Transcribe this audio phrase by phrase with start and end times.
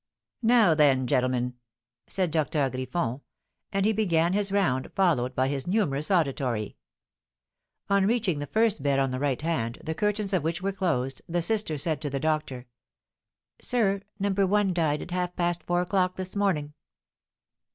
[0.41, 1.53] "Now, then, gentlemen,"
[2.07, 3.21] said Doctor Griffon;
[3.71, 6.75] and he began his round, followed by his numerous auditory.
[7.87, 11.21] On reaching the first bed on the right hand, the curtains of which were closed,
[11.29, 12.65] the sister said to the doctor:
[13.61, 14.31] "Sir, No.
[14.31, 16.73] 1 died at half past four o'clock this morning."